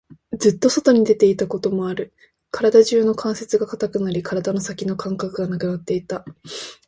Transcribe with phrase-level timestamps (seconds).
[0.39, 2.11] ずっと外に出ていたこともある。
[2.49, 6.25] 体中の関節が堅くなり、体の先の感覚がなくなっていた。